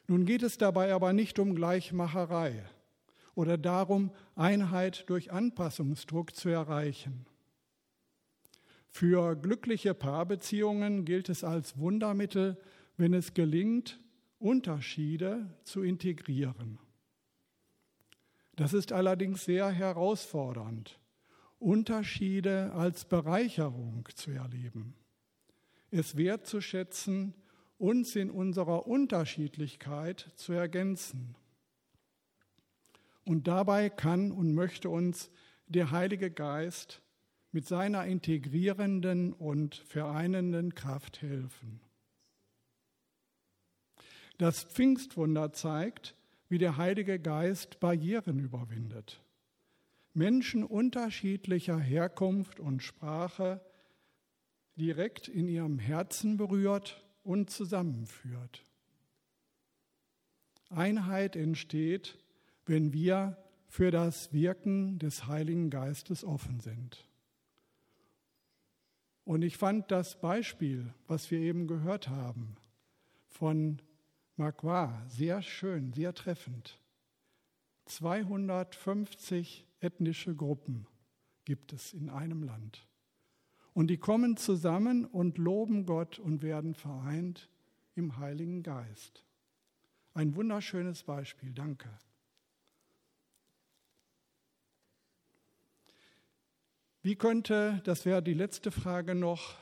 Nun 0.07 0.25
geht 0.25 0.43
es 0.43 0.57
dabei 0.57 0.93
aber 0.93 1.13
nicht 1.13 1.37
um 1.37 1.55
Gleichmacherei 1.55 2.63
oder 3.35 3.57
darum, 3.57 4.11
Einheit 4.35 5.07
durch 5.07 5.31
Anpassungsdruck 5.31 6.35
zu 6.35 6.49
erreichen. 6.49 7.25
Für 8.89 9.35
glückliche 9.35 9.93
Paarbeziehungen 9.93 11.05
gilt 11.05 11.29
es 11.29 11.43
als 11.43 11.77
Wundermittel, 11.77 12.57
wenn 12.97 13.13
es 13.13 13.33
gelingt, 13.33 13.99
Unterschiede 14.39 15.49
zu 15.63 15.83
integrieren. 15.83 16.79
Das 18.55 18.73
ist 18.73 18.91
allerdings 18.91 19.45
sehr 19.45 19.69
herausfordernd, 19.69 20.99
Unterschiede 21.59 22.73
als 22.73 23.05
Bereicherung 23.05 24.07
zu 24.15 24.31
erleben, 24.31 24.95
es 25.91 26.17
wertzuschätzen, 26.17 27.33
uns 27.77 28.15
in 28.15 28.29
unserer 28.29 28.85
Unterschiedlichkeit 28.87 30.31
zu 30.35 30.53
ergänzen. 30.53 31.35
Und 33.23 33.47
dabei 33.47 33.89
kann 33.89 34.31
und 34.31 34.53
möchte 34.53 34.89
uns 34.89 35.31
der 35.67 35.91
Heilige 35.91 36.31
Geist 36.31 37.01
mit 37.51 37.67
seiner 37.67 38.05
integrierenden 38.05 39.33
und 39.33 39.75
vereinenden 39.75 40.75
Kraft 40.75 41.21
helfen. 41.21 41.81
Das 44.37 44.63
Pfingstwunder 44.63 45.51
zeigt, 45.51 46.15
wie 46.47 46.57
der 46.57 46.77
Heilige 46.77 47.19
Geist 47.19 47.79
Barrieren 47.79 48.39
überwindet. 48.39 49.21
Menschen 50.13 50.63
unterschiedlicher 50.63 51.77
Herkunft 51.77 52.59
und 52.59 52.81
Sprache 52.81 53.61
direkt 54.75 55.27
in 55.27 55.47
ihrem 55.47 55.77
Herzen 55.77 56.37
berührt 56.37 57.05
und 57.23 57.49
zusammenführt. 57.49 58.65
Einheit 60.69 61.35
entsteht, 61.35 62.17
wenn 62.65 62.93
wir 62.93 63.37
für 63.67 63.91
das 63.91 64.31
Wirken 64.33 64.99
des 64.99 65.27
Heiligen 65.27 65.69
Geistes 65.69 66.23
offen 66.23 66.59
sind. 66.59 67.08
Und 69.29 69.43
ich 69.43 69.57
fand 69.57 69.91
das 69.91 70.19
Beispiel, 70.19 70.91
was 71.05 71.29
wir 71.29 71.37
eben 71.37 71.67
gehört 71.67 72.09
haben, 72.09 72.57
von 73.27 73.79
Magua 74.37 75.05
sehr 75.07 75.43
schön, 75.43 75.93
sehr 75.93 76.15
treffend. 76.15 76.79
250 77.85 79.67
ethnische 79.81 80.35
Gruppen 80.35 80.87
gibt 81.45 81.73
es 81.73 81.93
in 81.93 82.09
einem 82.09 82.41
Land. 82.41 82.87
Und 83.73 83.91
die 83.91 83.99
kommen 83.99 84.35
zusammen 84.35 85.05
und 85.05 85.37
loben 85.37 85.85
Gott 85.85 86.17
und 86.17 86.41
werden 86.41 86.73
vereint 86.73 87.51
im 87.93 88.17
Heiligen 88.17 88.63
Geist. 88.63 89.23
Ein 90.15 90.33
wunderschönes 90.33 91.03
Beispiel, 91.03 91.53
danke. 91.53 91.87
Wie 97.01 97.15
könnte, 97.15 97.81
das 97.85 98.05
wäre 98.05 98.21
die 98.21 98.33
letzte 98.33 98.71
Frage 98.71 99.15
noch, 99.15 99.55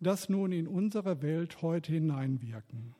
das 0.00 0.28
nun 0.28 0.50
in 0.50 0.66
unsere 0.66 1.22
Welt 1.22 1.62
heute 1.62 1.92
hineinwirken? 1.92 2.96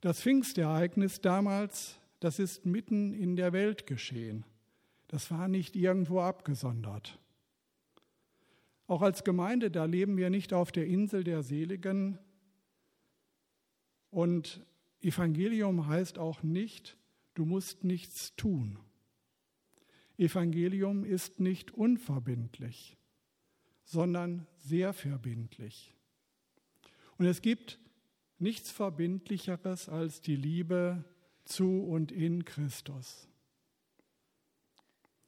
Das 0.00 0.20
Pfingstereignis 0.20 1.20
damals, 1.20 1.98
das 2.18 2.40
ist 2.40 2.66
mitten 2.66 3.14
in 3.14 3.36
der 3.36 3.52
Welt 3.52 3.86
geschehen. 3.86 4.44
Das 5.06 5.30
war 5.30 5.46
nicht 5.46 5.76
irgendwo 5.76 6.20
abgesondert. 6.20 7.20
Auch 8.88 9.02
als 9.02 9.22
Gemeinde, 9.22 9.70
da 9.70 9.84
leben 9.84 10.16
wir 10.16 10.30
nicht 10.30 10.52
auf 10.52 10.72
der 10.72 10.86
Insel 10.86 11.22
der 11.22 11.44
Seligen. 11.44 12.18
Und 14.10 14.60
Evangelium 15.00 15.86
heißt 15.86 16.18
auch 16.18 16.42
nicht, 16.42 16.96
du 17.34 17.44
musst 17.44 17.84
nichts 17.84 18.34
tun. 18.34 18.78
Evangelium 20.16 21.04
ist 21.04 21.40
nicht 21.40 21.72
unverbindlich, 21.72 22.96
sondern 23.84 24.46
sehr 24.58 24.92
verbindlich. 24.92 25.94
Und 27.18 27.26
es 27.26 27.42
gibt 27.42 27.78
nichts 28.38 28.70
Verbindlicheres 28.70 29.88
als 29.88 30.20
die 30.20 30.36
Liebe 30.36 31.04
zu 31.44 31.82
und 31.82 32.12
in 32.12 32.44
Christus. 32.44 33.28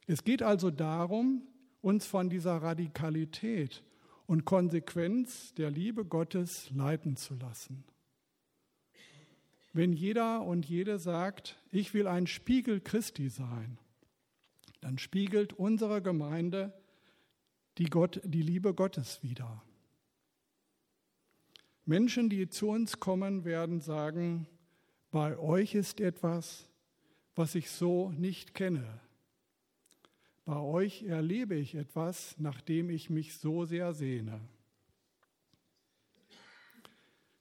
Es 0.07 0.22
geht 0.22 0.42
also 0.42 0.70
darum, 0.70 1.42
uns 1.81 2.07
von 2.07 2.31
dieser 2.31 2.57
Radikalität 2.57 3.83
und 4.27 4.44
Konsequenz 4.44 5.55
der 5.55 5.70
Liebe 5.70 6.05
Gottes 6.05 6.70
leiten 6.70 7.16
zu 7.16 7.35
lassen. 7.35 7.85
Wenn 9.72 9.92
jeder 9.92 10.42
und 10.42 10.66
jede 10.66 10.99
sagt, 10.99 11.61
ich 11.70 11.92
will 11.92 12.07
ein 12.07 12.27
Spiegel 12.27 12.81
Christi 12.81 13.29
sein, 13.29 13.79
dann 14.87 14.99
spiegelt 14.99 15.53
unsere 15.53 16.01
Gemeinde 16.01 16.72
die, 17.77 17.87
Gott, 17.87 18.20
die 18.22 18.42
Liebe 18.42 18.72
Gottes 18.72 19.20
wider. 19.20 19.61
Menschen, 21.85 22.31
die 22.31 22.49
zu 22.49 22.68
uns 22.68 23.01
kommen, 23.01 23.44
werden 23.44 23.81
sagen, 23.81 24.46
bei 25.11 25.37
euch 25.38 25.75
ist 25.75 26.01
etwas, 26.01 26.68
was 27.35 27.57
ich 27.57 27.68
so 27.68 28.12
nicht 28.12 28.55
kenne. 28.55 29.01
Bei 30.44 30.61
euch 30.61 31.03
erlebe 31.03 31.57
ich 31.57 31.75
etwas, 31.75 32.38
nach 32.38 32.61
dem 32.61 32.88
ich 32.88 33.11
mich 33.11 33.38
so 33.38 33.64
sehr 33.64 33.92
sehne. 33.92 34.40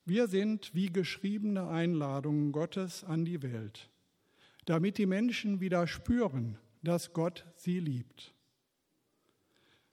Wir 0.03 0.27
sind 0.27 0.73
wie 0.73 0.91
geschriebene 0.91 1.67
Einladungen 1.67 2.51
Gottes 2.51 3.03
an 3.03 3.23
die 3.23 3.43
Welt, 3.43 3.91
damit 4.65 4.97
die 4.97 5.05
Menschen 5.05 5.59
wieder 5.59 5.85
spüren, 5.85 6.57
dass 6.85 7.13
Gott 7.13 7.45
sie 7.55 7.79
liebt. 7.79 8.33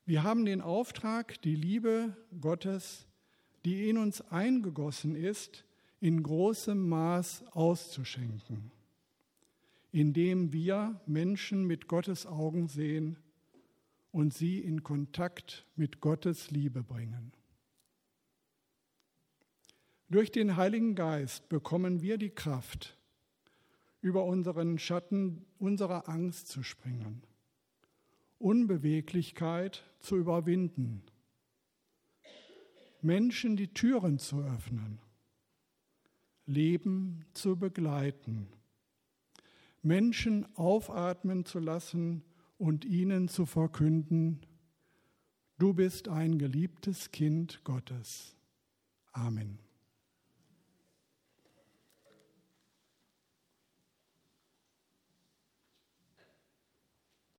Wir 0.05 0.23
haben 0.23 0.45
den 0.45 0.61
Auftrag, 0.61 1.41
die 1.43 1.57
Liebe 1.57 2.17
Gottes, 2.41 3.07
die 3.65 3.89
in 3.89 3.99
uns 3.99 4.21
eingegossen 4.21 5.17
ist, 5.17 5.65
in 6.01 6.23
großem 6.23 6.89
Maß 6.89 7.45
auszuschenken 7.53 8.71
indem 9.93 10.53
wir 10.53 11.01
Menschen 11.07 11.67
mit 11.67 11.87
Gottes 11.87 12.27
Augen 12.27 12.67
sehen 12.67 13.19
und 14.11 14.33
sie 14.33 14.59
in 14.59 14.83
Kontakt 14.83 15.67
mit 15.77 16.01
Gottes 16.01 16.51
Liebe 16.51 16.83
bringen. 16.83 17.33
Durch 20.09 20.33
den 20.33 20.57
Heiligen 20.57 20.95
Geist 20.95 21.49
bekommen 21.49 22.01
wir 22.01 22.19
die 22.19 22.31
Kraft, 22.31 22.99
über 24.03 24.25
unseren 24.25 24.79
Schatten 24.79 25.47
unserer 25.59 26.11
Angst 26.11 26.49
zu 26.49 26.63
springen, 26.63 27.23
Unbeweglichkeit 28.39 29.83
zu 30.01 30.17
überwinden, 30.17 31.03
Menschen 33.01 33.57
die 33.57 33.73
Türen 33.73 34.19
zu 34.19 34.43
öffnen, 34.43 35.01
Leben 36.45 37.25
zu 37.33 37.57
begleiten 37.57 38.49
Menschen 39.83 40.47
aufatmen 40.57 41.45
zu 41.45 41.59
lassen 41.59 42.23
und 42.57 42.85
ihnen 42.85 43.29
zu 43.29 43.47
verkünden, 43.47 44.41
du 45.59 45.75
bist 45.75 46.09
ein 46.09 46.39
geliebtes 46.39 47.11
Kind 47.11 47.63
Gottes. 47.65 48.37
Amen. 49.11 49.59